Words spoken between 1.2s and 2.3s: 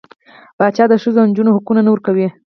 او نجونـو حقونه نه ورکوي.